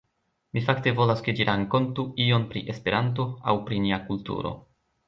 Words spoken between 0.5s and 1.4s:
Mi fakte volas ke